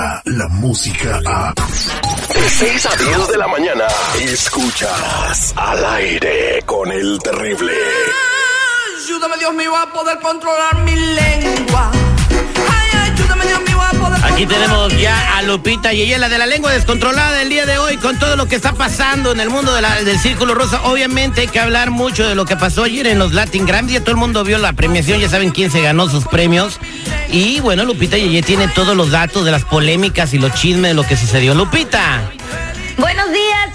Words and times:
llega 0.00 0.22
la 0.24 0.48
música 0.48 1.20
a... 1.26 1.52
De 2.34 2.48
6 2.48 2.86
a 2.86 2.96
10 2.96 3.28
de 3.28 3.36
la 3.38 3.48
mañana, 3.48 3.84
escuchas 4.22 5.52
al 5.56 5.84
aire 5.84 6.62
con 6.64 6.90
el 6.90 7.18
terrible. 7.22 7.72
Ayúdame, 9.04 9.36
Dios 9.38 9.54
mío, 9.54 9.76
a 9.76 9.92
poder 9.92 10.18
controlar 10.20 10.76
mi 10.84 10.94
lengua. 10.96 11.90
Ay, 12.70 13.10
ayúdame, 13.12 13.46
Dios 13.46 13.60
mío, 13.62 13.80
a 13.82 13.90
poder 13.90 14.24
Aquí 14.32 14.46
tenemos 14.46 14.96
ya 14.98 15.36
a 15.36 15.42
Lupita 15.42 15.92
y 15.92 16.02
ella, 16.02 16.18
la 16.18 16.28
de 16.28 16.38
la 16.38 16.46
lengua 16.46 16.72
descontrolada 16.72 17.42
el 17.42 17.48
día 17.50 17.66
de 17.66 17.78
hoy, 17.78 17.96
con 17.98 18.18
todo 18.18 18.36
lo 18.36 18.46
que 18.46 18.56
está 18.56 18.72
pasando 18.72 19.32
en 19.32 19.40
el 19.40 19.50
mundo 19.50 19.74
de 19.74 19.82
la- 19.82 20.02
del 20.02 20.18
Círculo 20.18 20.54
Rosa. 20.54 20.80
Obviamente 20.84 21.42
hay 21.42 21.48
que 21.48 21.60
hablar 21.60 21.90
mucho 21.90 22.26
de 22.26 22.34
lo 22.34 22.46
que 22.46 22.56
pasó 22.56 22.84
ayer 22.84 23.06
en 23.08 23.18
los 23.18 23.32
Latin 23.34 23.66
Grammy. 23.66 23.92
Ya 23.92 24.00
todo 24.00 24.12
el 24.12 24.16
mundo 24.16 24.44
vio 24.44 24.56
la 24.58 24.72
premiación, 24.72 25.20
ya 25.20 25.28
saben 25.28 25.50
quién 25.50 25.70
se 25.70 25.82
ganó 25.82 26.08
sus 26.08 26.26
premios. 26.26 26.78
Y 27.32 27.60
bueno, 27.60 27.84
Lupita 27.84 28.16
Yeye 28.16 28.42
tiene 28.42 28.68
todos 28.68 28.96
los 28.96 29.10
datos 29.10 29.44
de 29.44 29.52
las 29.52 29.64
polémicas 29.64 30.34
y 30.34 30.38
los 30.38 30.52
chismes 30.54 30.90
de 30.90 30.94
lo 30.94 31.06
que 31.06 31.16
sucedió. 31.16 31.54
Lupita. 31.54 32.32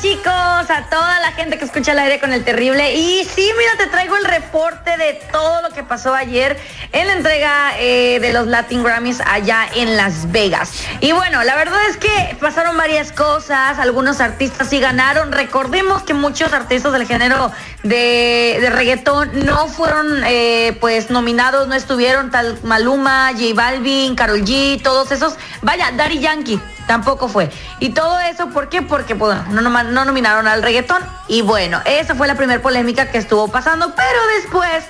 Chicos, 0.05 0.29
a 0.69 0.85
toda 0.87 1.19
la 1.19 1.31
gente 1.31 1.57
que 1.57 1.65
escucha 1.65 1.93
el 1.93 1.97
aire 1.97 2.19
con 2.19 2.31
el 2.31 2.43
terrible. 2.43 2.93
Y 2.93 3.23
sí, 3.25 3.49
mira, 3.57 3.71
te 3.75 3.87
traigo 3.87 4.15
el 4.15 4.25
reporte 4.25 4.97
de 4.97 5.19
todo 5.31 5.63
lo 5.63 5.69
que 5.71 5.81
pasó 5.81 6.13
ayer 6.13 6.59
en 6.91 7.07
la 7.07 7.13
entrega 7.13 7.71
eh, 7.79 8.19
de 8.19 8.31
los 8.31 8.45
Latin 8.45 8.83
Grammys 8.83 9.19
allá 9.21 9.65
en 9.73 9.97
Las 9.97 10.31
Vegas. 10.31 10.73
Y 10.99 11.11
bueno, 11.11 11.43
la 11.43 11.55
verdad 11.55 11.79
es 11.89 11.97
que 11.97 12.37
pasaron 12.39 12.77
varias 12.77 13.11
cosas, 13.11 13.79
algunos 13.79 14.21
artistas 14.21 14.69
sí 14.69 14.79
ganaron. 14.79 15.31
Recordemos 15.31 16.03
que 16.03 16.13
muchos 16.13 16.53
artistas 16.53 16.93
del 16.93 17.07
género 17.07 17.51
de, 17.81 18.59
de 18.61 18.69
reggaetón 18.69 19.31
no 19.43 19.65
fueron 19.67 20.21
eh, 20.27 20.77
pues 20.81 21.09
nominados, 21.09 21.67
no 21.67 21.73
estuvieron, 21.73 22.29
tal 22.29 22.59
Maluma, 22.61 23.31
J 23.31 23.55
Balvin, 23.55 24.15
Karol 24.15 24.43
G, 24.45 24.79
todos 24.83 25.11
esos. 25.11 25.33
Vaya, 25.63 25.89
Daddy 25.93 26.19
Yankee. 26.19 26.61
Tampoco 26.85 27.27
fue. 27.27 27.49
Y 27.79 27.89
todo 27.89 28.19
eso, 28.19 28.49
¿por 28.49 28.69
qué? 28.69 28.83
Porque 28.83 29.15
pues, 29.15 29.35
no, 29.47 29.61
noma- 29.61 29.81
no 29.95 30.05
nominaron 30.05 30.47
al 30.47 30.61
reggaetón. 30.61 31.01
Y 31.27 31.41
bueno, 31.41 31.81
esa 31.85 32.13
fue 32.13 32.27
la 32.27 32.35
primera 32.35 32.61
polémica 32.61 33.09
que 33.09 33.17
estuvo 33.17 33.47
pasando. 33.47 33.95
Pero 33.95 34.19
después, 34.37 34.85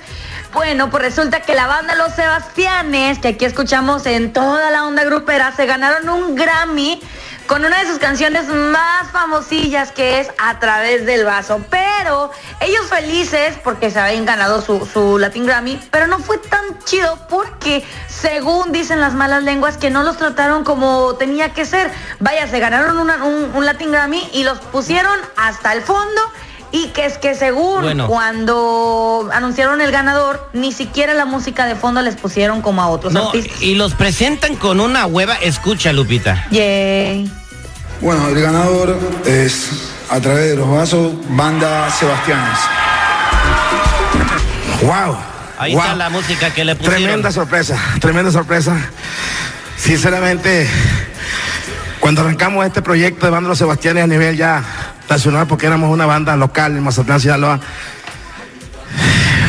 bueno, 0.52 0.90
pues 0.90 1.02
resulta 1.02 1.40
que 1.40 1.54
la 1.54 1.66
banda 1.66 1.94
Los 1.94 2.12
Sebastianes, 2.12 3.20
que 3.20 3.28
aquí 3.28 3.44
escuchamos 3.44 4.04
en 4.04 4.32
toda 4.32 4.70
la 4.70 4.84
onda 4.84 5.04
grupera, 5.04 5.52
se 5.52 5.64
ganaron 5.64 6.08
un 6.08 6.34
Grammy 6.34 7.00
con 7.46 7.64
una 7.64 7.80
de 7.80 7.86
sus 7.88 7.98
canciones 7.98 8.46
más 8.48 9.10
famosillas 9.10 9.92
que 9.92 10.20
es 10.20 10.28
A 10.38 10.58
través 10.58 11.06
del 11.06 11.24
vaso. 11.24 11.60
Pero 11.70 12.30
ellos 12.60 12.86
felices 12.86 13.56
porque 13.62 13.90
se 13.90 13.98
habían 13.98 14.24
ganado 14.24 14.60
su, 14.60 14.86
su 14.86 15.18
Latin 15.18 15.46
Grammy, 15.46 15.80
pero 15.90 16.06
no 16.06 16.18
fue 16.18 16.38
tan 16.38 16.78
chido 16.84 17.18
porque 17.28 17.84
según 18.08 18.72
dicen 18.72 19.00
las 19.00 19.14
malas 19.14 19.42
lenguas 19.42 19.76
que 19.76 19.90
no 19.90 20.02
los 20.02 20.16
trataron 20.16 20.64
como 20.64 21.14
tenía 21.14 21.52
que 21.52 21.64
ser. 21.64 21.90
Vaya, 22.20 22.46
se 22.46 22.60
ganaron 22.60 22.98
un, 22.98 23.10
un 23.54 23.66
Latin 23.66 23.92
Grammy 23.92 24.28
y 24.32 24.44
los 24.44 24.58
pusieron 24.58 25.18
hasta 25.36 25.72
el 25.72 25.82
fondo. 25.82 26.20
Y 26.76 26.88
que 26.88 27.06
es 27.06 27.16
que 27.16 27.34
según 27.34 27.80
Bueno. 27.80 28.06
cuando 28.06 29.30
anunciaron 29.32 29.80
el 29.80 29.90
ganador, 29.90 30.50
ni 30.52 30.72
siquiera 30.72 31.14
la 31.14 31.24
música 31.24 31.64
de 31.64 31.74
fondo 31.74 32.02
les 32.02 32.16
pusieron 32.16 32.60
como 32.60 32.82
a 32.82 32.88
otros 32.88 33.14
No, 33.14 33.28
artistas. 33.28 33.62
y 33.62 33.76
los 33.76 33.94
presentan 33.94 34.56
con 34.56 34.80
una 34.80 35.06
hueva. 35.06 35.36
Escucha, 35.36 35.94
Lupita. 35.94 36.46
Yay. 36.50 37.32
Bueno, 38.02 38.28
el 38.28 38.42
ganador 38.42 38.98
es 39.24 39.70
a 40.10 40.20
través 40.20 40.50
de 40.50 40.56
los 40.56 40.68
vasos, 40.70 41.12
banda 41.30 41.90
Sebastianes. 41.90 42.58
Wow. 44.82 45.16
Ahí 45.58 45.72
wow. 45.72 45.82
está 45.82 45.96
la 45.96 46.10
música 46.10 46.52
que 46.52 46.62
le 46.62 46.76
pusieron. 46.76 47.02
Tremenda 47.02 47.32
sorpresa, 47.32 47.78
tremenda 48.02 48.30
sorpresa. 48.30 48.76
Sinceramente, 49.78 50.68
cuando 52.00 52.20
arrancamos 52.20 52.66
este 52.66 52.82
proyecto 52.82 53.24
de 53.24 53.32
Banda 53.32 53.48
Los 53.48 53.56
Sebastianes 53.58 54.04
a 54.04 54.06
nivel 54.06 54.36
ya 54.36 54.62
nacional, 55.08 55.46
porque 55.46 55.66
éramos 55.66 55.90
una 55.90 56.06
banda 56.06 56.36
local 56.36 56.76
en 56.76 56.82
Mazatlán, 56.82 57.20
Sinaloa, 57.20 57.60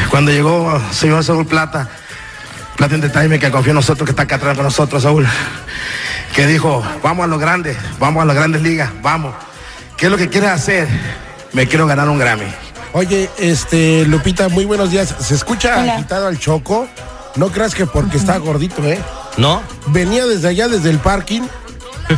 cuando 0.09 0.31
llegó 0.31 0.81
señor 0.91 1.23
Saúl 1.23 1.45
Plata, 1.45 1.89
Plata 2.75 2.95
Entertainment, 2.95 3.41
que 3.41 3.51
confió 3.51 3.71
en 3.71 3.75
nosotros, 3.75 4.05
que 4.05 4.11
está 4.11 4.23
acá 4.23 4.35
atrás 4.35 4.55
con 4.55 4.65
nosotros, 4.65 5.03
Saúl, 5.03 5.27
que 6.35 6.47
dijo, 6.47 6.83
vamos 7.03 7.25
a 7.25 7.27
los 7.27 7.39
grandes, 7.39 7.77
vamos 7.99 8.21
a 8.21 8.25
las 8.25 8.35
grandes 8.35 8.61
ligas, 8.61 8.89
vamos. 9.01 9.33
¿Qué 9.97 10.05
es 10.05 10.11
lo 10.11 10.17
que 10.17 10.29
quieres 10.29 10.51
hacer? 10.51 10.87
Me 11.53 11.67
quiero 11.67 11.87
ganar 11.87 12.07
un 12.07 12.19
Grammy. 12.19 12.45
Oye, 12.93 13.29
este, 13.37 14.05
Lupita, 14.05 14.47
muy 14.49 14.65
buenos 14.65 14.91
días. 14.91 15.13
¿Se 15.19 15.33
escucha 15.33 15.79
Hola. 15.81 15.95
agitado 15.95 16.27
al 16.27 16.37
choco? 16.37 16.87
No 17.35 17.49
creas 17.49 17.75
que 17.75 17.85
porque 17.85 18.17
está 18.17 18.37
gordito, 18.37 18.83
¿eh? 18.85 18.99
¿No? 19.37 19.61
Venía 19.87 20.25
desde 20.25 20.47
allá, 20.47 20.67
desde 20.67 20.89
el 20.89 20.99
parking, 20.99 21.41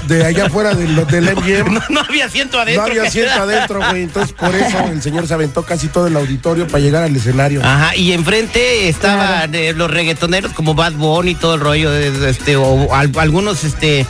de 0.08 0.26
allá 0.26 0.46
afuera 0.46 0.74
del, 0.76 0.96
del 1.08 1.36
MGM. 1.36 1.74
No, 1.80 1.82
no 1.90 2.00
había 2.02 2.26
asiento 2.26 2.60
adentro. 2.60 2.86
No 2.86 2.92
había 2.92 3.04
asiento 3.04 3.42
adentro, 3.42 3.80
güey. 3.90 4.04
Entonces, 4.04 4.34
por 4.34 4.54
eso 4.56 4.78
el 4.92 5.02
señor 5.02 5.28
se 5.28 5.34
aventó 5.34 5.64
casi 5.64 5.88
todo 5.88 6.08
el 6.08 6.16
auditorio 6.16 6.68
para 6.68 6.80
llegar 6.80 7.04
al 7.04 7.16
escenario. 7.16 7.62
Ajá, 7.64 7.96
y 7.96 8.12
enfrente 8.14 8.90
estaban 8.90 9.54
eh, 9.56 9.74
los 9.74 9.90
reggaetoneros 9.90 10.54
como 10.54 10.76
Bad 10.76 10.94
Bunny 10.94 11.32
y 11.32 11.36
todo 11.36 11.56
el 11.56 11.62
rollo, 11.62 11.94
este, 11.94 12.56
o 12.56 12.94
al- 12.94 13.12
algunos, 13.18 13.64
este, 13.64 14.06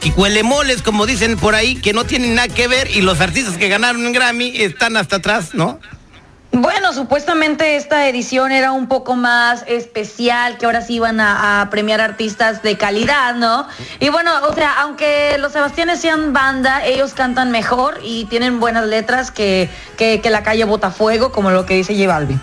que 0.00 0.10
huelemoles, 0.10 0.82
como 0.82 1.06
dicen 1.06 1.36
por 1.36 1.54
ahí, 1.54 1.74
que 1.76 1.92
no 1.92 2.04
tienen 2.04 2.34
nada 2.34 2.48
que 2.48 2.68
ver, 2.68 2.88
y 2.94 3.00
los 3.02 3.20
artistas 3.20 3.56
que 3.56 3.68
ganaron 3.68 4.04
un 4.06 4.12
Grammy 4.12 4.52
están 4.62 4.96
hasta 4.96 5.16
atrás, 5.16 5.50
¿no? 5.54 5.80
Bueno, 6.60 6.92
supuestamente 6.92 7.76
esta 7.76 8.08
edición 8.08 8.50
era 8.50 8.72
un 8.72 8.88
poco 8.88 9.14
más 9.14 9.62
especial, 9.68 10.58
que 10.58 10.66
ahora 10.66 10.80
sí 10.80 10.94
iban 10.94 11.20
a, 11.20 11.68
premiar 11.70 12.00
artistas 12.00 12.62
de 12.64 12.76
calidad, 12.76 13.36
¿no? 13.36 13.68
Y 14.00 14.08
bueno, 14.08 14.32
o 14.48 14.54
sea, 14.54 14.80
aunque 14.80 15.36
los 15.38 15.52
Sebastianes 15.52 16.00
sean 16.00 16.32
banda, 16.32 16.84
ellos 16.84 17.12
cantan 17.14 17.52
mejor 17.52 18.00
y 18.02 18.24
tienen 18.24 18.58
buenas 18.58 18.86
letras 18.86 19.30
que, 19.30 19.68
que, 19.96 20.20
que 20.20 20.30
la 20.30 20.42
calle 20.42 20.64
Botafuego, 20.64 21.30
como 21.30 21.52
lo 21.52 21.64
que 21.64 21.74
dice 21.74 21.94
J 21.94 22.08
Balvin. 22.08 22.40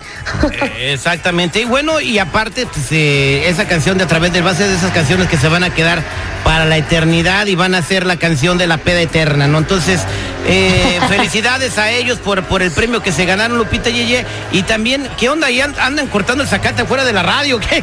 Eh, 0.78 0.92
Exactamente, 0.94 1.60
y 1.60 1.64
bueno, 1.66 2.00
y 2.00 2.18
aparte, 2.18 2.64
pues, 2.64 2.90
eh, 2.92 3.48
esa 3.48 3.68
canción 3.68 3.98
de 3.98 4.04
A 4.04 4.06
través 4.06 4.32
del 4.32 4.42
base 4.42 4.66
de 4.66 4.76
esas 4.76 4.92
canciones 4.92 5.28
que 5.28 5.36
se 5.36 5.48
van 5.48 5.62
a 5.62 5.74
quedar 5.74 6.02
para 6.42 6.64
la 6.64 6.78
eternidad 6.78 7.46
y 7.48 7.54
van 7.54 7.74
a 7.74 7.82
ser 7.82 8.06
la 8.06 8.16
canción 8.16 8.56
de 8.56 8.66
la 8.66 8.78
peda 8.78 9.02
eterna, 9.02 9.46
¿no? 9.46 9.58
Entonces, 9.58 10.00
eh, 10.46 11.00
felicidades 11.08 11.76
a 11.78 11.90
ellos 11.90 12.18
por, 12.18 12.42
por 12.44 12.62
el 12.62 12.70
premio 12.70 13.02
que 13.02 13.12
se 13.12 13.24
ganaron 13.24 13.58
Lupita 13.58 13.90
Yeye, 13.90 14.24
y 14.52 14.62
también, 14.62 15.08
¿qué 15.18 15.28
onda? 15.28 15.50
¿Y 15.50 15.60
and- 15.60 15.78
andan 15.78 16.06
cortando 16.08 16.42
el 16.42 16.48
zacate 16.48 16.82
afuera 16.82 17.04
de 17.04 17.12
la 17.12 17.22
radio, 17.22 17.58
qué? 17.60 17.82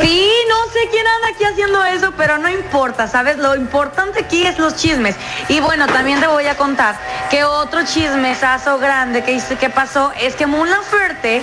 Sí, 0.00 0.30
no 0.48 0.72
sé 0.72 0.78
quién 0.90 1.06
anda 1.06 1.28
aquí 1.34 1.44
haciendo 1.44 1.84
eso, 1.84 2.12
pero 2.16 2.38
no 2.38 2.48
importa, 2.48 3.08
¿sabes? 3.08 3.36
Lo 3.38 3.54
importante 3.56 4.20
aquí 4.20 4.46
es 4.46 4.58
los 4.58 4.76
chismes. 4.76 5.16
Y 5.48 5.60
bueno, 5.60 5.86
también 5.86 6.18
te 6.20 6.26
voy 6.26 6.46
a 6.46 6.56
contar 6.56 6.98
que 7.30 7.44
otro 7.44 7.84
chismesazo 7.84 8.78
grande 8.78 9.22
que, 9.22 9.40
que 9.60 9.70
pasó 9.70 10.12
es 10.20 10.34
que 10.34 10.46
Mon 10.46 10.68
Laferte 10.70 11.42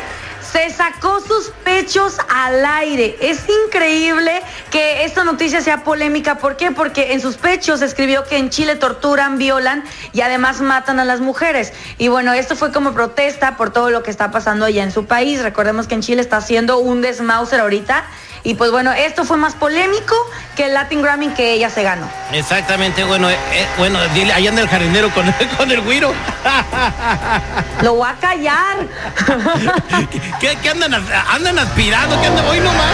se 0.51 0.69
sacó 0.69 1.19
sus 1.21 1.51
pechos 1.63 2.17
al 2.29 2.65
aire. 2.65 3.17
Es 3.21 3.43
increíble 3.65 4.41
que 4.71 5.03
esta 5.03 5.23
noticia 5.23 5.61
sea 5.61 5.83
polémica. 5.83 6.37
¿Por 6.39 6.57
qué? 6.57 6.71
Porque 6.71 7.13
en 7.13 7.21
sus 7.21 7.37
pechos 7.37 7.81
escribió 7.81 8.23
que 8.23 8.37
en 8.37 8.49
Chile 8.49 8.75
torturan, 8.75 9.37
violan 9.37 9.83
y 10.13 10.21
además 10.21 10.61
matan 10.61 10.99
a 10.99 11.05
las 11.05 11.19
mujeres. 11.19 11.73
Y 11.97 12.07
bueno, 12.07 12.33
esto 12.33 12.55
fue 12.55 12.71
como 12.71 12.93
protesta 12.93 13.57
por 13.57 13.71
todo 13.71 13.89
lo 13.89 14.03
que 14.03 14.11
está 14.11 14.31
pasando 14.31 14.65
allá 14.65 14.83
en 14.83 14.91
su 14.91 15.05
país. 15.05 15.41
Recordemos 15.41 15.87
que 15.87 15.95
en 15.95 16.01
Chile 16.01 16.21
está 16.21 16.37
haciendo 16.37 16.79
un 16.79 17.01
desmauser 17.01 17.59
ahorita. 17.59 18.05
Y 18.43 18.53
pues 18.53 18.71
bueno, 18.71 18.91
esto 18.93 19.25
fue 19.25 19.37
más 19.37 19.53
polémico 19.53 20.15
que 20.55 20.65
el 20.65 20.73
Latin 20.73 21.01
Grammy 21.01 21.29
que 21.29 21.53
ella 21.53 21.69
se 21.69 21.83
ganó. 21.83 22.09
Exactamente, 22.31 23.03
bueno, 23.03 23.29
eh, 23.29 23.37
eh, 23.53 23.67
bueno, 23.77 23.99
dile, 24.13 24.33
allá 24.33 24.49
anda 24.49 24.61
el 24.61 24.69
jardinero 24.69 25.09
con, 25.13 25.25
con 25.57 25.71
el 25.71 25.81
güiro. 25.81 26.13
Lo 27.81 27.95
voy 27.95 28.09
a 28.09 28.13
callar. 28.15 28.77
¿Qué, 30.39 30.57
qué 30.61 30.69
andan, 30.69 30.93
andan 31.29 31.59
aspirando? 31.59 32.19
¿Qué 32.21 32.27
andan 32.27 32.45
hoy 32.47 32.59
nomás? 32.59 32.93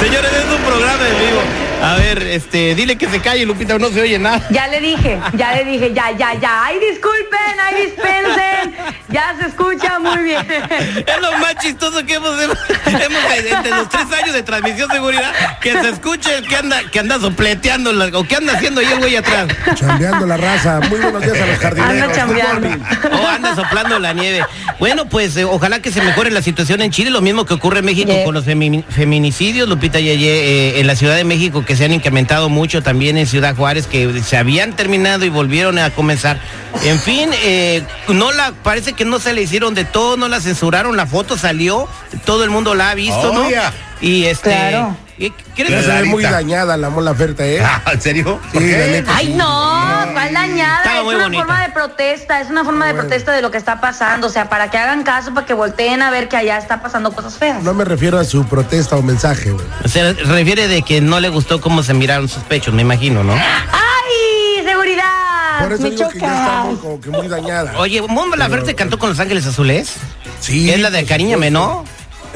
Señores, 0.00 0.32
es 0.32 0.44
un 0.44 0.62
programa 0.62 1.04
de 1.04 1.10
vivo. 1.10 1.71
A 1.82 1.96
ver, 1.96 2.22
este, 2.22 2.74
dile 2.76 2.96
que 2.96 3.08
se 3.08 3.20
calle, 3.20 3.44
Lupita, 3.44 3.76
no 3.78 3.88
se 3.90 4.00
oye 4.00 4.18
nada. 4.18 4.40
Ya 4.50 4.68
le 4.68 4.80
dije, 4.80 5.18
ya 5.36 5.52
le 5.56 5.64
dije, 5.64 5.92
ya, 5.92 6.10
ya, 6.16 6.34
ya. 6.40 6.64
Ay, 6.64 6.76
disculpen, 6.78 7.38
ay, 7.60 7.82
dispensen. 7.86 8.74
Ya 9.08 9.34
se 9.40 9.48
escucha 9.48 9.98
muy 9.98 10.22
bien. 10.22 10.46
Es 10.48 11.20
lo 11.20 11.32
más 11.38 11.56
chistoso 11.60 12.04
que 12.06 12.14
hemos, 12.14 12.40
hemos, 12.40 12.56
entre 12.86 13.70
los 13.70 13.88
tres 13.88 14.06
años 14.12 14.32
de 14.32 14.42
transmisión 14.42 14.90
seguridad, 14.90 15.32
que 15.60 15.72
se 15.72 15.88
escuche 15.90 16.38
el 16.38 16.46
que 16.46 16.56
anda, 16.56 16.80
que 16.90 16.98
anda 17.00 17.18
sopleteando 17.18 17.92
la- 17.92 18.06
o 18.18 18.24
que 18.24 18.36
anda 18.36 18.52
haciendo 18.54 18.80
ahí 18.80 18.86
el 18.86 18.98
güey 18.98 19.16
atrás. 19.16 19.48
Chambeando 19.74 20.24
la 20.26 20.36
raza. 20.36 20.80
Muy 20.88 21.00
buenos 21.00 21.20
días 21.22 21.40
a 21.40 21.46
los 21.46 21.58
jardineros. 21.58 22.02
Anda 22.02 22.14
chambeando. 22.14 22.68
O 23.22 23.26
anda 23.26 23.54
soplando 23.56 23.98
la 23.98 24.12
nieve. 24.12 24.44
Bueno, 24.78 25.06
pues 25.08 25.36
eh, 25.36 25.44
ojalá 25.44 25.80
que 25.80 25.90
se 25.90 26.00
mejore 26.00 26.30
la 26.30 26.42
situación 26.42 26.80
en 26.80 26.90
Chile, 26.90 27.10
lo 27.10 27.20
mismo 27.20 27.44
que 27.44 27.54
ocurre 27.54 27.80
en 27.80 27.84
México 27.86 28.10
Yeah. 28.12 28.24
con 28.24 28.34
los 28.34 28.46
femi- 28.46 28.84
feminicidios, 28.84 29.68
Lupita 29.68 29.98
Yeye, 30.00 30.28
eh, 30.76 30.80
en 30.80 30.86
la 30.86 30.96
Ciudad 30.96 31.16
de 31.16 31.24
México, 31.24 31.64
que 31.64 31.71
se 31.76 31.84
han 31.84 31.92
incrementado 31.92 32.48
mucho, 32.48 32.82
también 32.82 33.16
en 33.18 33.26
Ciudad 33.26 33.54
Juárez, 33.56 33.86
que 33.86 34.22
se 34.22 34.36
habían 34.36 34.74
terminado 34.74 35.24
y 35.24 35.28
volvieron 35.28 35.78
a 35.78 35.90
comenzar. 35.90 36.38
En 36.84 36.98
fin, 37.00 37.30
eh, 37.42 37.82
no 38.08 38.32
la, 38.32 38.52
parece 38.62 38.92
que 38.94 39.04
no 39.04 39.18
se 39.18 39.32
le 39.32 39.42
hicieron 39.42 39.74
de 39.74 39.84
todo, 39.84 40.16
no 40.16 40.28
la 40.28 40.40
censuraron, 40.40 40.96
la 40.96 41.06
foto 41.06 41.36
salió, 41.36 41.88
todo 42.24 42.44
el 42.44 42.50
mundo 42.50 42.74
la 42.74 42.90
ha 42.90 42.94
visto, 42.94 43.30
Oh, 43.30 43.34
¿no? 43.34 43.48
yeah. 43.48 43.72
Y 44.00 44.24
este 44.24 44.50
Claro. 44.50 44.96
¿Qué- 45.30 45.32
¿Quieres 45.54 45.72
Ya 45.72 45.80
se 45.82 45.86
ve 45.86 45.92
Clarita. 45.92 46.10
muy 46.10 46.22
dañada 46.24 46.76
la 46.76 46.90
mola 46.90 47.12
oferta, 47.12 47.46
¿eh? 47.46 47.62
Ah, 47.64 47.80
¿En 47.92 48.00
serio? 48.00 48.40
¿Por 48.52 48.60
Sí, 48.62 48.70
la 48.72 48.76
qué? 48.78 48.90
neta. 48.90 49.12
Ay, 49.16 49.28
no, 49.34 50.12
¿cuál 50.12 50.34
dañada? 50.34 50.78
Estaba 50.78 50.98
Es 50.98 51.04
muy 51.04 51.14
una 51.14 51.24
bonita. 51.24 51.44
forma 51.44 51.62
de 51.62 51.68
protesta, 51.72 52.40
es 52.40 52.50
una 52.50 52.64
forma 52.64 52.86
de 52.88 52.94
protesta 52.94 53.30
de 53.32 53.40
lo 53.42 53.50
que 53.52 53.58
está 53.58 53.80
pasando. 53.80 54.26
O 54.26 54.30
sea, 54.30 54.48
para 54.48 54.68
que 54.70 54.78
hagan 54.78 55.04
caso, 55.04 55.32
para 55.32 55.46
que 55.46 55.54
volteen 55.54 56.02
a 56.02 56.10
ver 56.10 56.28
que 56.28 56.36
allá 56.36 56.58
está 56.58 56.82
pasando 56.82 57.12
cosas 57.12 57.34
feas. 57.38 57.62
No 57.62 57.72
me 57.74 57.84
refiero 57.84 58.18
a 58.18 58.24
su 58.24 58.44
protesta 58.46 58.96
o 58.96 59.02
mensaje, 59.02 59.50
güey. 59.52 59.64
Se 59.84 60.12
refiere 60.12 60.66
de 60.66 60.82
que 60.82 61.00
no 61.00 61.20
le 61.20 61.28
gustó 61.28 61.60
cómo 61.60 61.82
se 61.84 61.94
miraron 61.94 62.28
sus 62.28 62.42
pechos, 62.42 62.74
me 62.74 62.82
imagino, 62.82 63.22
¿no? 63.22 63.34
¡Ay, 63.34 64.64
seguridad! 64.64 65.04
Por 65.60 65.72
eso 65.72 65.82
¡Me 65.82 65.90
digo 65.90 66.08
que 66.08 66.18
ya 66.18 66.26
está 66.26 66.62
muy, 66.64 66.76
como 66.76 67.00
que 67.00 67.10
muy 67.10 67.28
dañada. 67.28 67.74
Oye, 67.78 68.02
Mon 68.02 68.30
Laferte 68.36 68.74
cantó 68.74 68.98
con 68.98 69.10
Los 69.10 69.20
Ángeles 69.20 69.46
Azules. 69.46 69.92
Sí. 70.40 70.70
Es 70.70 70.80
la 70.80 70.90
de 70.90 70.98
por 70.98 71.04
Acariñame, 71.06 71.50
¿no? 71.50 71.84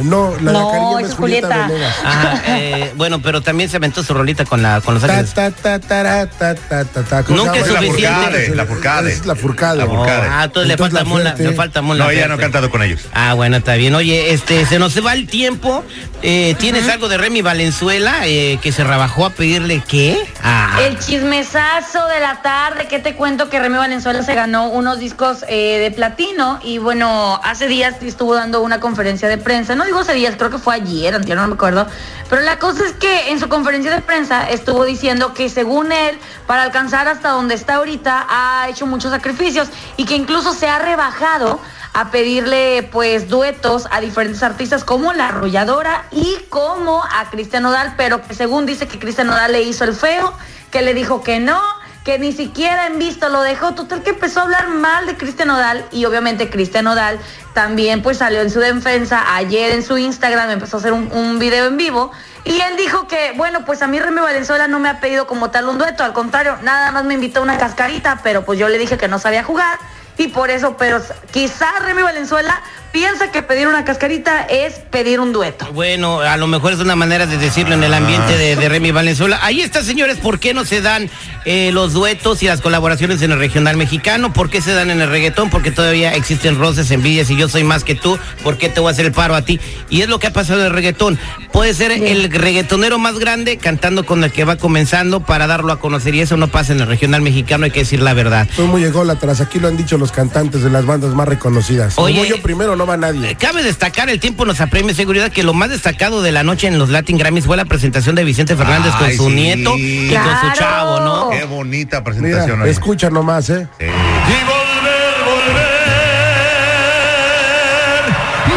No, 0.03 0.35
la 0.43 0.53
No, 0.53 0.67
de 0.67 0.73
Cariño 0.73 0.99
es 1.01 1.15
Julieta, 1.15 1.65
Julieta. 1.69 1.95
Ajá, 2.05 2.43
eh, 2.49 2.93
bueno, 2.97 3.21
pero 3.23 3.41
también 3.41 3.71
se 3.71 3.77
aventó 3.79 4.03
su 4.03 4.13
rolita 4.15 4.45
con, 4.45 4.63
la, 4.63 4.81
con 4.81 4.95
Los 4.95 5.03
Ta, 5.05 5.19
Ángeles. 5.19 5.33
ta, 5.35 5.51
ta, 5.51 5.79
ta, 5.81 6.27
ta, 6.27 6.85
ta, 6.85 7.03
ta. 7.03 7.23
¿Cómo 7.23 7.39
Nunca 7.39 7.55
se 7.55 7.61
es 7.61 7.67
suficiente. 7.67 8.55
La 8.55 8.67
Furcade. 8.67 9.13
Es 9.13 9.27
la 9.27 9.35
Furcade. 9.37 9.79
La. 9.79 9.87
Furcade. 9.87 10.29
Ah, 10.31 10.45
entonces 10.45 10.69
le 10.69 10.77
falta 10.77 10.99
la 10.99 11.05
Mon, 11.05 11.25
Laferte- 11.25 11.43
le 11.51 11.53
falta 11.55 11.83
Mon 11.83 11.99
No, 11.99 12.11
ella 12.11 12.29
no 12.29 12.35
ha 12.35 12.39
cantado 12.39 12.71
con 12.71 12.83
ellos. 12.83 13.01
Ah, 13.13 13.35
bueno, 13.35 13.57
está 13.57 13.75
bien. 13.75 13.95
Oye, 13.95 14.33
este, 14.33 14.67
se 14.67 14.79
nos 14.79 14.95
va 15.05 15.13
el 15.15 15.27
tiempo. 15.27 15.83
Eh, 16.23 16.55
¿Tienes 16.59 16.89
algo 16.89 17.09
de 17.09 17.19
Remy 17.19 17.43
Valenzuela 17.43 18.27
eh, 18.27 18.59
que 18.63 18.73
se 18.73 18.85
rebajó 18.85 19.27
a 19.27 19.31
pedirle 19.31 19.83
qué? 19.87 20.19
Ah, 20.43 20.79
El 20.83 20.99
chismesazo 20.99 22.07
de 22.09 22.21
la 22.21 22.43
tarde, 22.43 22.87
que 22.89 22.99
te 22.99 23.15
cuento 23.15 23.49
que 23.51 23.59
Remy 23.61 23.77
Valenzuela 23.77 24.23
se 24.23 24.35
ganó 24.35 24.69
unos 24.69 24.99
discos 24.99 25.45
eh, 25.49 25.79
de 25.79 25.91
platino 25.91 26.59
y 26.63 26.79
bueno, 26.79 27.41
hace 27.45 27.69
días 27.69 27.95
estuvo 28.03 28.35
dando 28.35 28.61
una 28.63 28.81
conferencia 28.81 29.29
de 29.29 29.39
prensa, 29.39 29.75
no 29.75 29.85
digo 29.87 30.01
hace 30.01 30.15
días, 30.15 30.35
creo 30.37 30.51
que 30.51 30.59
fue 30.59 30.75
ayer, 30.75 31.15
antier, 31.15 31.37
no 31.37 31.47
me 31.47 31.55
acuerdo, 31.55 31.87
pero 32.29 32.43
la 32.43 32.59
cosa 32.59 32.85
es 32.85 32.93
que 32.93 33.31
en 33.31 33.41
su 33.41 33.49
conferencia 33.49 33.95
de 33.95 34.03
prensa 34.03 34.49
estuvo 34.51 34.85
diciendo 34.85 35.33
que 35.33 35.49
según 35.49 35.93
él, 35.93 36.19
para 36.47 36.63
alcanzar 36.63 37.09
hasta 37.09 37.31
donde 37.31 37.55
está 37.55 37.77
ahorita, 37.77 38.27
ha 38.29 38.69
hecho 38.69 38.87
muchos 38.87 39.11
sacrificios 39.11 39.69
y 39.97 40.05
que 40.05 40.17
incluso 40.17 40.53
se 40.53 40.69
ha 40.69 40.79
rebajado 40.79 41.61
a 41.95 42.11
pedirle 42.11 42.83
pues 42.93 43.29
duetos 43.29 43.89
a 43.91 44.03
diferentes 44.03 44.43
artistas 44.43 44.85
como 44.85 45.15
La 45.15 45.29
Arrolladora 45.29 46.05
y 46.11 46.37
como 46.51 47.03
a 47.03 47.31
Cristian 47.31 47.63
Nodal, 47.63 47.95
pero 47.97 48.21
que 48.21 48.35
según 48.35 48.67
dice 48.67 48.87
que 48.87 48.99
Cristian 48.99 49.29
Nodal 49.29 49.53
le 49.53 49.63
hizo 49.63 49.85
el 49.85 49.95
feo, 49.95 50.35
que 50.71 50.83
le 50.83 50.93
dijo 50.93 51.23
que 51.23 51.41
no, 51.41 51.59
que 52.07 52.21
ni 52.21 52.31
siquiera 52.31 52.87
en 52.87 53.01
visto 53.01 53.29
lo 53.31 53.43
dejó, 53.43 53.75
total 53.75 54.05
que 54.05 54.11
empezó 54.11 54.39
a 54.39 54.43
hablar 54.45 54.69
mal 54.69 55.07
de 55.07 55.17
Cristian 55.17 55.49
Nodal 55.49 55.85
y 55.91 56.05
obviamente 56.05 56.49
Cristian 56.49 56.85
Nodal 56.85 57.19
también 57.53 58.01
pues 58.01 58.19
salió 58.19 58.43
en 58.43 58.51
su 58.53 58.61
defensa 58.61 59.35
ayer 59.35 59.73
en 59.73 59.83
su 59.83 59.99
Instagram, 59.99 60.51
empezó 60.51 60.77
a 60.77 60.81
hacer 60.81 60.93
un, 60.93 61.11
un 61.11 61.41
video 61.41 61.67
en 61.67 61.77
vivo 61.77 62.13
y 62.45 62.61
él 62.61 62.77
dijo 62.77 63.09
que, 63.09 63.33
bueno, 63.37 63.65
pues 63.65 63.83
a 63.83 63.89
mí 63.89 63.99
Remy 63.99 64.21
Valenzuela 64.21 64.69
no 64.69 64.79
me 64.79 64.89
ha 64.89 65.01
pedido 65.01 65.27
como 65.27 65.51
tal 65.51 65.69
un 65.69 65.79
dueto, 65.79 66.05
al 66.05 66.13
contrario, 66.13 66.57
nada 66.63 66.93
más 66.93 67.05
me 67.05 67.15
invitó 67.15 67.41
a 67.41 67.43
una 67.43 67.59
cascarita, 67.59 68.21
pero 68.23 68.45
pues 68.45 68.57
yo 68.57 68.69
le 68.69 68.79
dije 68.79 68.97
que 68.97 69.09
no 69.09 69.19
sabía 69.19 69.43
jugar 69.43 69.77
y 70.17 70.29
por 70.29 70.51
eso, 70.51 70.77
pero 70.77 71.03
quizás 71.33 71.83
Remy 71.83 72.03
Valenzuela 72.03 72.63
piensa 72.97 73.31
que 73.31 73.43
pedir 73.43 73.69
una 73.69 73.85
cascarita 73.85 74.41
es 74.45 74.77
pedir 74.91 75.21
un 75.21 75.35
dueto. 75.35 75.71
Bueno, 75.75 76.21
a 76.21 76.39
lo 76.39 76.47
mejor 76.47 76.73
es 76.73 76.79
una 76.79 76.97
manera 76.97 77.27
de 77.27 77.37
decirlo 77.37 77.75
en 77.75 77.85
el 77.85 77.93
ambiente 77.93 78.39
de, 78.39 78.57
de 78.57 78.69
Remy 78.71 78.91
Valenzuela. 78.91 79.39
Ahí 79.43 79.61
está, 79.61 79.83
señores, 79.83 80.17
¿por 80.17 80.39
qué 80.39 80.55
no 80.55 80.65
se 80.65 80.81
dan 80.81 81.11
eh, 81.45 81.73
los 81.73 81.93
duetos 81.93 82.43
y 82.43 82.47
las 82.47 82.63
colaboraciones 82.63 83.21
en 83.21 83.33
el 83.33 83.39
regional 83.39 83.77
mexicano? 83.77 84.33
¿Por 84.33 84.49
qué 84.49 84.63
se 84.63 84.73
dan 84.73 84.91
en 84.91 85.03
el 85.03 85.11
reggaetón? 85.11 85.51
Porque 85.51 85.71
todavía 85.71 86.15
existen 86.15 86.59
roces, 86.59 86.91
envidias 86.91 87.29
y 87.29 87.37
yo 87.37 87.51
soy 87.51 87.65
más 87.65 87.85
que 87.85 87.97
tú. 87.97 88.19
¿Por 88.43 88.57
qué 88.57 88.71
te 88.71 88.81
voy 88.81 88.89
a 88.89 88.93
hacer 88.93 89.05
el 89.05 89.13
paro 89.13 89.35
a 89.35 89.43
ti? 89.43 89.61
Y 89.91 90.01
es 90.01 90.09
lo 90.09 90.19
que 90.19 90.29
ha 90.29 90.33
pasado 90.33 90.61
en 90.61 90.67
el 90.69 90.73
reggaetón. 90.73 91.19
Puede 91.53 91.75
ser 91.75 91.93
el 91.93 92.31
reggaetonero 92.31 92.99
más 92.99 93.19
grande 93.19 93.59
cantando 93.59 94.07
con 94.07 94.25
el 94.25 94.33
que 94.33 94.47
va 94.47 94.57
comenzando 94.57 95.21
para 95.21 95.47
darlo 95.47 95.71
a 95.71 95.81
conocer 95.81 96.15
y 96.15 96.23
eso 96.23 96.39
no 96.39 96.49
pasa 96.49 96.73
en 96.73 96.81
el 96.81 96.87
regional 96.87 97.21
mexicano, 97.21 97.67
hay 97.67 97.73
que 97.73 97.81
decir 97.81 98.01
la 98.01 98.15
verdad. 98.15 98.49
Soy 98.57 98.67
muy 98.67 98.85
ególatras, 98.85 99.43
aquí 99.43 99.61
lo 99.61 99.69
han 99.69 99.77
dicho 99.77 99.99
los 99.99 100.13
cantantes 100.13 100.63
de 100.63 100.71
las 100.71 100.87
bandas 100.87 101.13
más 101.13 101.29
reconocidas. 101.29 101.99
Oye. 101.99 102.15
Como 102.15 102.25
yo 102.25 102.41
primero, 102.41 102.75
no 102.75 102.86
va 102.87 102.97
nadie. 102.97 103.35
Cabe 103.37 103.63
destacar, 103.63 104.09
el 104.09 104.21
tiempo 104.21 104.45
nos 104.45 104.61
apremia 104.61 104.95
seguridad, 104.95 105.31
que 105.31 105.43
lo 105.43 105.53
más 105.55 105.71
destacado 105.71 106.23
de 106.23 106.33
la 106.33 106.43
noche 106.43 106.67
en 106.69 106.79
los 106.79 106.89
Latin 106.91 107.19
Grammys 107.19 107.45
fue 107.47 107.57
la 107.57 107.65
presentación 107.65 108.15
de 108.15 108.25
Vicente 108.25 108.57
Fernández 108.57 108.95
con 108.95 109.13
su 109.13 109.29
sí. 109.29 109.35
nieto 109.35 109.75
y 109.77 110.09
con 110.09 110.53
su 110.53 110.59
chavo, 110.59 111.01
¿no? 111.01 111.31
Qué 111.31 111.45
bonita 111.45 112.01
Mira, 112.01 112.05
presentación. 112.05 112.63
oye. 112.63 112.71
escucha 112.71 113.11
nomás, 113.11 113.51
¿eh? 113.51 113.67
Sí. 113.79 113.85
Y 113.87 113.89
volver, 113.89 115.25
volver, 115.25 115.67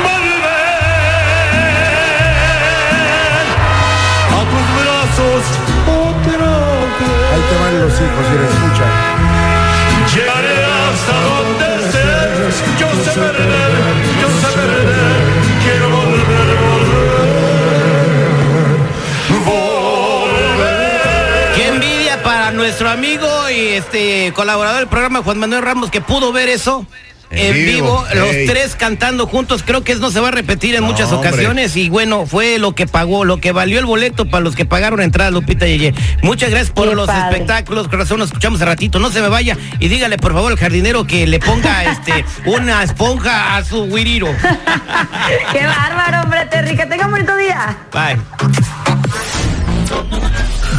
volver 0.03 0.39
a 4.29 4.39
tus 4.51 4.67
brazos 4.81 5.43
otra 5.87 6.53
Ahí 7.33 7.41
te 7.49 7.55
van 7.61 7.79
los 7.81 7.93
hijos, 7.93 8.25
mira, 8.31 8.48
nuestro 22.69 22.89
amigo 22.91 23.27
y 23.49 23.69
este 23.69 24.31
colaborador 24.35 24.77
del 24.81 24.87
programa 24.87 25.23
Juan 25.23 25.39
Manuel 25.39 25.63
Ramos 25.63 25.89
que 25.89 26.01
pudo 26.01 26.31
ver 26.31 26.49
eso. 26.49 26.85
En 27.31 27.39
En 27.39 27.53
vivo, 27.65 28.05
vivo, 28.11 28.21
los 28.25 28.29
tres 28.47 28.75
cantando 28.75 29.25
juntos, 29.25 29.63
creo 29.65 29.83
que 29.83 29.91
eso 29.93 30.01
no 30.01 30.11
se 30.11 30.19
va 30.19 30.27
a 30.27 30.31
repetir 30.31 30.75
en 30.75 30.81
No, 30.81 30.87
muchas 30.87 31.11
hombre. 31.11 31.29
ocasiones 31.29 31.75
y 31.75 31.89
bueno, 31.89 32.27
fue 32.27 32.59
lo 32.59 32.73
que 32.75 32.85
pagó, 32.85 33.25
lo 33.25 33.37
que 33.37 33.51
valió 33.51 33.79
el 33.79 33.85
boleto 33.87 34.25
para 34.29 34.43
los 34.43 34.55
que 34.55 34.65
pagaron 34.65 35.01
entrada, 35.01 35.31
Lupita 35.31 35.65
Yeye. 35.65 35.95
Muchas 36.21 36.51
gracias 36.51 36.69
por 36.71 36.89
Qué 36.89 36.95
los 36.95 37.07
padre. 37.07 37.31
espectáculos, 37.31 37.87
corazón, 37.87 38.19
nos 38.19 38.27
escuchamos 38.27 38.61
a 38.61 38.65
ratito, 38.65 38.99
no 38.99 39.09
se 39.09 39.19
me 39.21 39.29
vaya 39.29 39.57
y 39.79 39.87
dígale 39.87 40.17
por 40.19 40.33
favor 40.33 40.51
al 40.51 40.59
jardinero 40.59 41.07
que 41.07 41.25
le 41.25 41.39
ponga 41.39 41.85
este 41.91 42.23
una 42.45 42.83
esponja 42.83 43.57
a 43.57 43.63
su 43.65 43.87
guiriro. 43.87 44.27
Qué 45.53 45.65
bárbaro, 45.65 46.21
hombre, 46.21 46.45
Terry, 46.51 46.75
que 46.77 46.85
tenga 46.85 47.05
un 47.07 47.11
bonito 47.13 47.35
día. 47.35 47.77
Bye. 47.91 48.19